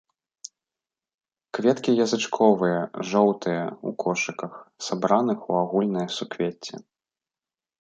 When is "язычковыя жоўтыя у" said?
2.05-3.93